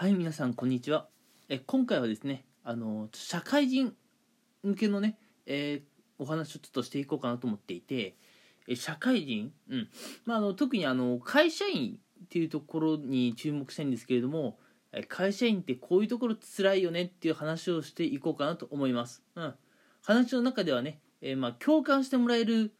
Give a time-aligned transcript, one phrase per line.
[0.00, 1.08] はい皆さんこんにちは。
[1.48, 3.96] え今回はですねあの社会人
[4.62, 8.14] 向けのね、えーお話をちょっとしていこうかなと思っていて
[8.68, 9.88] え社会人、うん。
[10.24, 14.60] まあ、あの特にあの会社員っていうところに注目したいんですけれども
[14.92, 19.54] え会社員ってこういうところ辛いよねっていう話をしていこうかなと思います、うん、
[20.04, 22.72] 話の中ではね、えーまあ、共感してもらえる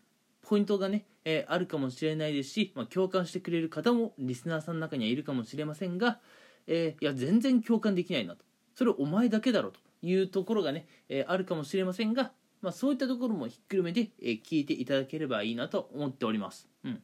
[0.42, 6.20] ポイントがね、えーあるかもしれないですし、まあ、共感してくれる方もリスナーさんの中にはいるかもしれませんが、
[6.68, 8.44] えーいや全然共感できないなと。
[8.76, 12.30] それお前だけだろというところがね、えーあるかもしれませんが、
[12.62, 17.02] まあ、そういったところもひっくるめて、えー聞いていただければいいなと思っております、うん、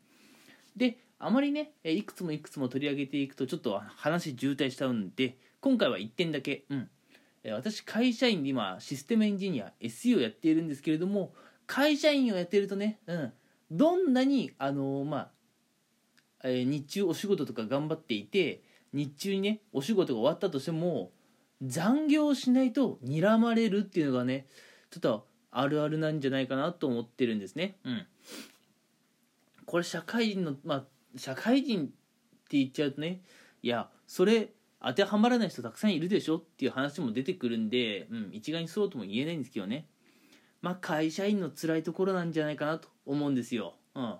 [0.76, 6.88] であまりねえいくつもいくつも取り上げていくとちょっと話渋滞しちゃうんで今回は1点だけ、うん。
[7.42, 11.32] え私会社員で今システムエンジニア SE をやっているんですけれども
[11.66, 13.32] 会社員をやってるとね、うん、
[13.70, 15.30] どんなにあのーまあ
[16.44, 18.62] えー日中お仕事とか頑張っていて
[18.94, 21.10] 日中にねお仕事が終わったとしても
[21.60, 24.46] 残業しないと睨まれるっていうのがね
[24.90, 27.76] ちょっとあるあるなんじゃないかなと思ってるんですね。
[27.84, 28.06] うん。
[29.66, 30.84] これ社会人のまあ
[31.16, 31.88] 社会人っ
[32.48, 33.22] て言っちゃうとね
[33.62, 34.50] いやそれ
[34.80, 39.88] 当てはまらない人たくさんいるでしょっていう話も出てくるんで、うん、一概にそうとも言えないんですけどね。
[40.60, 43.74] まあ会社員の辛いところなんじゃないかなと思うんですよ。
[43.94, 44.18] うん、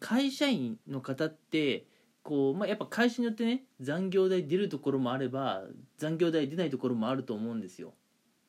[0.00, 1.86] 会社員の方って
[2.24, 5.62] こう、まあ、やっぱ会社によってね残業代出るところもあれば
[5.98, 7.92] 残業代出ないところもあると思うんですよ。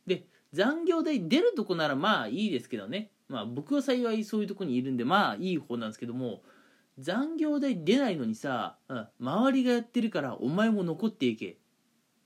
[0.07, 6.41] で残業代出るとこならまあいいですけどね、まあ、僕は幸いそういうとこにいるんでまあいい方なんですけども
[6.97, 11.57] 残業代出ないのにさ、うん、周りがやってるからお前も残っていけ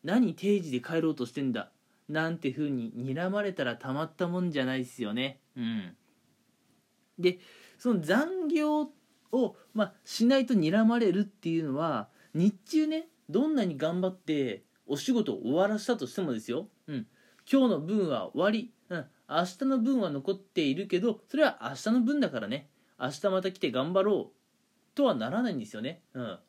[0.03, 1.72] 何定時で帰ろうとしてんだ
[2.08, 5.39] なんて風に睨まれたらたまったもんじゃないですよね。
[5.55, 5.95] うん。
[7.17, 7.39] で
[7.77, 8.89] その残業
[9.31, 17.08] を、まあ、しないと睨まれるっていうのは日中ねどんなに頑張ってお仕事を終わらせたとしてもですよ、うん、
[17.52, 22.70] 今日の分は終わり、うん、明日の分は残っているけどそれは明日の分だからね。
[22.99, 26.02] 明日また来て頑張ろうとはならないんですよね。
[26.14, 26.39] うん。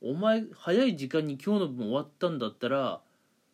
[0.00, 3.02] お前早い時間に今日の分終わったんだったら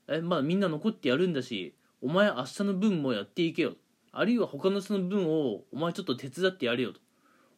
[0.06, 3.72] えまあみんな残ってやるんだしお前明日の分もやっていけよ。
[4.12, 7.00] あるいは他の人の分をお前ちょっと手伝ってやれよと。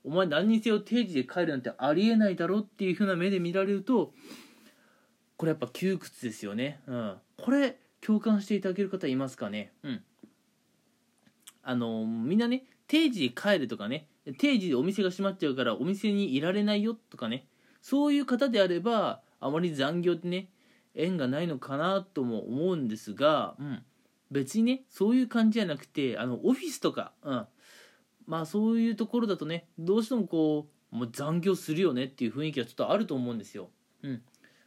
[0.04, 4.12] お前何にせよ定時で帰るなんてありえないだろっていう風な目で見られると
[5.36, 6.80] これやっぱ窮屈ですよね。
[6.86, 7.16] うん。
[7.38, 10.02] これ共感していただける方いますかねうん。
[11.62, 14.06] あのみんなね定時で帰るとかね
[14.38, 17.46] 定時でお店が閉まっちゃうからお店にいられないよとかね
[17.82, 20.48] そういう方であればあまり残業ってね
[20.94, 23.82] 縁がないのかなとも思うんですが、うん、
[24.30, 27.46] 別にねそういう感じじゃなくてあのオフィスとか、うん、
[28.26, 33.70] まあそういうところだとねどうしてもこうもう残業するよねっていう雰囲気はちょっとあると思うんですよ。
[34.03, 34.22] うん。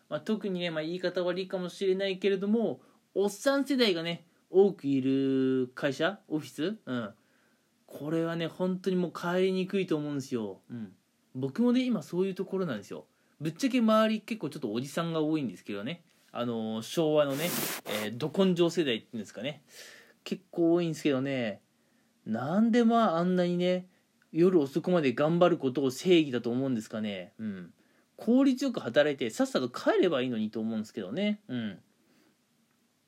[0.09, 2.81] まあ、特にね、まあ、言い方悪いかもしれないけれども
[3.15, 7.09] おっさん世代がね多くいる会社オフィス、うん、
[7.87, 10.91] これはね本当にもう帰りにくいと思うんですよ、うん、
[11.33, 13.05] 僕もね今そういうところなんですよ。
[13.41, 16.03] ぶっちゃけ周り結構ちょっとおじさんが多いんですけどね。
[16.31, 17.49] あのー昭和のね、
[18.03, 19.63] えー、ど根性世代っていうんですかね。
[20.23, 21.61] 結構多いんですけどね。
[22.25, 23.87] なんでまああんなにね
[24.31, 27.33] 夜遅くまで頑張ることを正義だと思うんですかね。
[27.37, 27.73] うん。
[28.17, 31.41] 効率よく働いてさっさと帰ればいいのにと思うんですけどね。
[31.47, 31.79] うん。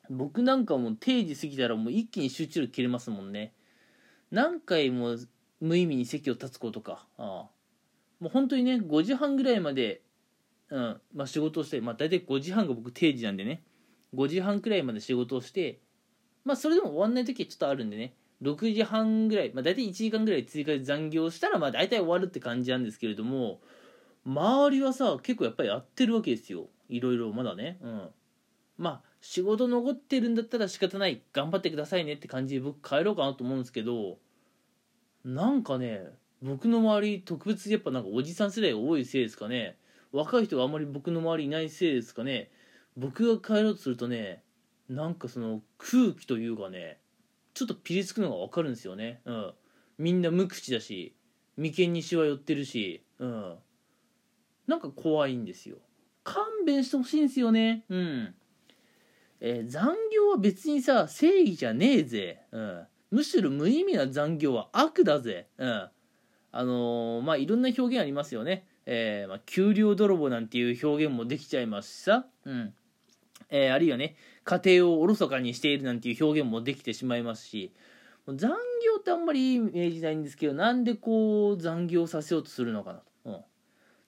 [0.09, 3.53] 僕なんかもう定時過ぎたらもう一気に集中力切れますもんね。
[4.29, 5.15] 何回も
[5.59, 7.07] 無意味に席を立つことか。
[7.17, 7.49] ああ。
[8.19, 10.03] もう本当にね5時半ぐらいまで、
[10.69, 11.01] うん。
[11.13, 13.63] まあ、仕事をして、まあ、大体5時半が僕定時なんでね。
[14.13, 15.79] 5時半くらいまで仕事をして
[16.43, 18.13] まあそれでも終わんない時はちょっとあるんでね。
[18.41, 23.59] 6時半ぐらい、まあ、大体1時間ぐらい追加で残業したらまあ大体終わるって感じなんですけれども
[24.25, 26.68] 周りはさ結構やっぱりやってるわけですよ。
[26.90, 27.78] いろいろまだね。
[27.81, 28.09] うん。
[28.78, 31.22] まあ仕事残ってるんだったら仕方ない。
[31.31, 34.18] 頑張ってくださいねって感じで僕帰ろうかなと思うんですけど
[35.23, 36.02] なんかね
[36.41, 39.78] 僕の周り特別やっぱなんかおじさん世代が多いせいですかね。
[40.12, 42.49] 若い人があんまり僕の周りいないせいですかね。
[42.97, 44.41] 僕が帰ろうとするとね
[44.90, 46.99] なんかその空気というかね
[47.55, 49.22] ちょっとピリつくのが分かるんですよね。
[49.25, 49.53] うん。
[49.97, 51.16] みんな無口だし
[51.57, 53.55] 眉間にしわ寄ってるしうん。
[54.67, 55.78] なんか怖いんですよ。
[56.23, 57.85] 勘弁してほしいんですよね。
[57.90, 58.35] うん。
[59.40, 65.91] えー残業は別にさ正義じゃねえぜ、うん、むしろ無意味な残業は悪だぜ、うん、あ
[66.63, 72.73] のーまあいろんな表現ありますよね、えーまあ、給料泥棒なんていう表現もできちゃいますしさ、うん。
[73.49, 77.73] えーあるいはね家庭をおろそかにしているなんていう表現もできてしまいますし
[78.27, 83.37] 残業ってあんまりいいイメージないんですけどなんでこう残業させようとするのかなと、うん、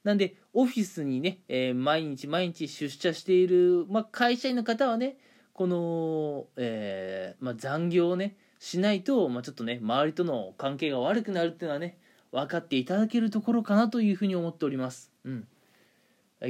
[0.03, 5.17] なんでオフィスにね、えー、毎日毎日出社している、まあ、会社員の方はね
[5.53, 11.97] この、えーまあ、残業をねしないと、まあ、ちょっとね周りとの関係が悪くなるっていうのはね
[12.31, 15.11] 分かっていただけるところかなというふうに思っております。
[15.23, 15.47] うん、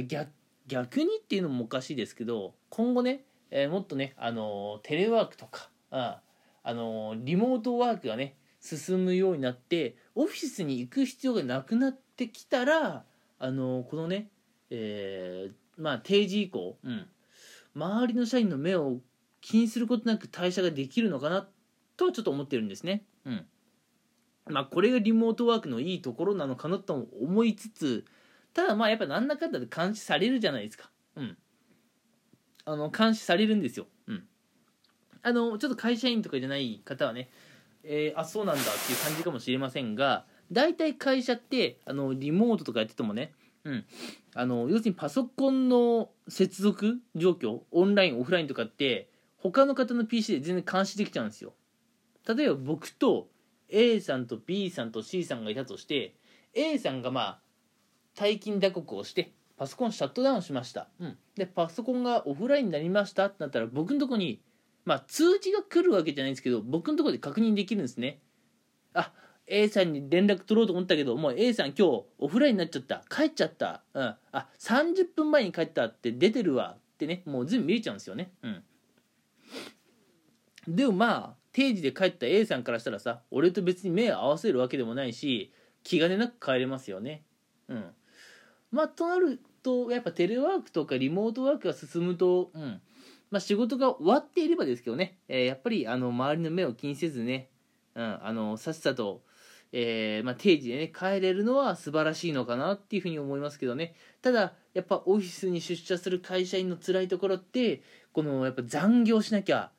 [0.06, 0.30] 逆
[0.66, 6.20] 逆にっていうのもおかしいですけど今後ね、えー、もっとね、あのテレワークとかあ、
[6.62, 13.04] あのリモートワークがね進むようになってオフィスに行く必要がなくなってきたら
[13.38, 14.28] あのこのね、
[14.70, 17.06] えー、まあ定時以降、うん、
[17.74, 18.98] 周りの社員の目を
[19.40, 21.48] 気にすることなく退社ができるのかな
[21.96, 23.04] とはちょっと思ってるんですね。
[23.24, 23.46] うん
[24.50, 28.06] まあ、これがリモートワークのいいところなのかなと思いつつ
[28.54, 30.90] ただまあやっぱ何らかんだで監視されるじゃないですか。
[31.16, 31.36] うん。
[32.68, 33.86] あの監視されるんですよ。
[34.06, 34.24] うん。
[35.22, 37.30] あのちょっと会社員とかじゃない方はね、
[37.82, 43.32] えー、あそうなんだっていう感じかもしれませんが大体会社ってあのリモートとかやっててもね、
[43.64, 43.84] うん、
[44.34, 51.54] あの要するにパソコンの接続状況オンラインオフラインとかって他の方の PC で全然監視できちゃうんですよ
[52.28, 53.28] 例えば僕と
[53.70, 56.14] A さんと B さんと C さんがいたとして
[56.54, 57.40] A さんがまあ
[58.14, 64.40] 退勤打刻をしてパソコンシャットダウンしました、うん、でパソコンがオフラインになりましたってなったら僕のとこに
[64.84, 68.20] まあ通知が来るわけじゃないんですけど僕のとこで確認できるんですね。
[68.94, 69.12] あ
[69.46, 73.02] A さんに連絡取ろうと思ったけどもう A さん今日オフラインになっちゃった。
[73.10, 78.32] 帰っちゃった、うん、あ30分前に帰ったって出てるわってねもう全部見えちゃうんですよね。
[78.42, 78.62] うん。
[80.68, 85.52] でもまあ定時で帰った A さんからしたらさ俺と別に目合わせるわけでもないし
[85.82, 87.24] 気兼ねなく帰れますよね。
[87.68, 87.84] うん。
[88.70, 92.80] まあとなるとやっぱテレワークとかリモートワークが進むとうん。
[93.30, 97.50] まあ仕事が終わっていればですけどね、えー、やっぱりあの周りの目を気にせずね、
[97.94, 99.22] うん、あのさっさと
[99.72, 103.94] えー、まあ、定時でね帰れるのは素晴らしいのかなっていうふうに思いますけどね。
[104.22, 107.82] ただやっぱオフィスに出社する会社員の辛いところって
[108.12, 109.70] このやっぱ残業しなきゃ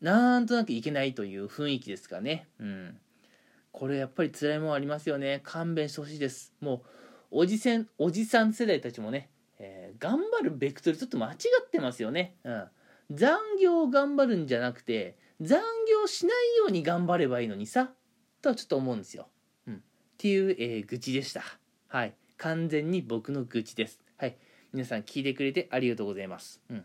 [0.00, 2.48] なんとなくいけないという雰囲気ですかね。
[2.58, 2.98] うん。
[3.72, 5.40] これやっぱり辛いもんありますよね。
[5.44, 6.52] 勘弁してほしいです。
[6.60, 6.80] もう
[7.30, 12.64] おじせんおじさん世代たちもね、えー、頑張るベクトルちょっと間違ってますよねうん
[13.12, 17.90] 残業を頑張るんじゃなくて残業しないように頑張ればいいのにさ
[18.42, 19.28] とはちょっと思うんですよ
[19.66, 19.82] うん
[20.16, 21.42] っていう、えー、愚痴でした。
[21.88, 22.14] はい。
[22.38, 24.00] 完全に僕の愚痴です。
[24.16, 24.36] はい。
[24.72, 26.62] 皆さん聞いてくれてありがとうございます。
[26.70, 26.84] うん。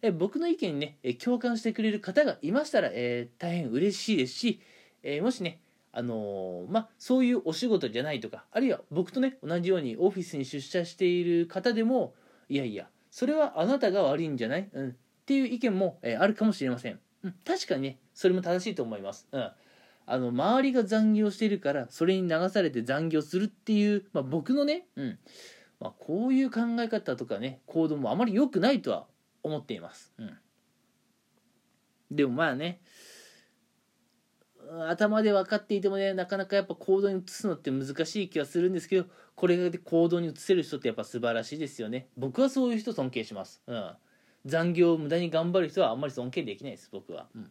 [0.00, 4.60] え僕の意見にね、え共感してくれる方がいましたら、えー、大変嬉しいですし、
[5.02, 5.60] えー、もしね、
[5.92, 12.14] あのー、まそういうお仕事じゃないとか、あるいは僕とね、同じようにオフィスに出社している方でも、
[12.48, 14.92] いやいや、それはあなたが悪いんじゃない、うん、っ
[15.26, 16.98] ていう意見も、えあるかもしれません。
[17.22, 19.28] うん、確かにね、それも正しいと思います。
[19.32, 19.50] うん。
[20.06, 25.18] あの周りが残業しているからそれに流されて残業するっていう、まあ、僕のね、うん
[25.80, 29.06] まあ、こういう考え方とかね行動もあまり良くないとは
[29.42, 30.36] 思っています、うん、
[32.10, 32.80] でもまあね
[34.88, 42.08] 頭で分かっていてもねなかなかやっぱ行動に移すのって難しい気はするんですけどこれで行動に移せる人ってやっぱ素晴らしいですよね。
[42.16, 43.90] 僕はそういう人尊敬します、うん、
[44.46, 47.50] 残業を無駄に頑張る人はあんまり尊敬できないです僕は、うん。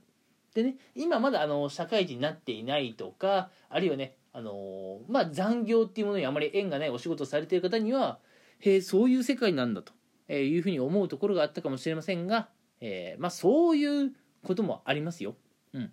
[0.53, 8.19] でね今まだあの社会人になっていないとかあるいはねあのまあ残業っていうものにあまり縁がないお仕事をされている方には
[8.59, 9.94] へえそういう世界なんだと
[10.33, 12.49] いうふうに思うところがあったかもしれませんが、
[12.80, 14.11] えー、まあ、そういう
[14.44, 15.35] こともありますよ。
[15.73, 15.92] うん。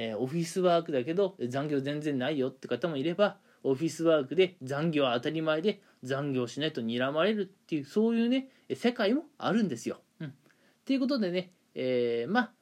[0.00, 9.98] えー、オフィスワークだけど残業全然ないよって方もいればオフィスワークで残業は当たり前で残業しないと睨まれるっていうそういうね世界もあるんですよ。
[10.20, 10.32] うん、っ
[10.84, 12.52] ていうことでね、えー、まあ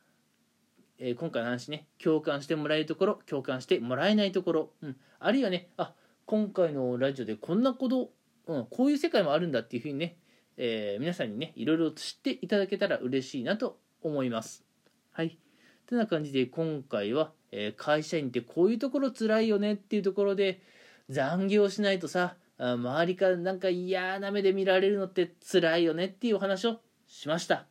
[0.99, 5.93] えー、今回の話ね共感してもらえるところ共感してもらえないところ、うん、あるいはねあ
[6.25, 8.09] 今回のラジオでこんなこと、
[8.47, 10.17] うん、こういう世界もあるんだっていうふうにね、
[10.57, 14.65] えー、皆さんにねいろいろ知っていただけたら嬉しいなと思います。
[15.13, 15.39] はい。
[15.87, 20.61] てな感じで今回は、え、会社員ってこういうところつらいよねっていうところで
[21.09, 27.67] 残業しないとさ周りからなんか嫌な目で見られるのって辛いよねっていうお話をしました。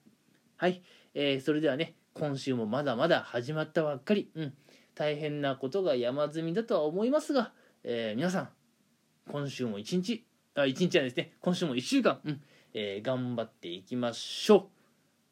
[0.57, 0.81] はい、
[1.13, 4.53] えー、それではね今週もまだまだ始まったばっかり、うん、
[4.95, 7.51] 大変なことが山積みだとは思いますが、
[7.84, 8.50] えー、皆さん、
[9.29, 12.41] 今週も一日、あ、一日はですね、今週も一週間、うん、
[12.74, 14.63] えー、頑張っていきましょう。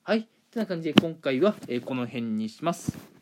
[0.04, 0.28] はい。
[0.54, 3.13] てな感じで今回は、え、この辺にします。